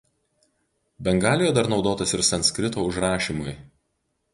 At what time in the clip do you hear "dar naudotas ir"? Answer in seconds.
1.59-2.27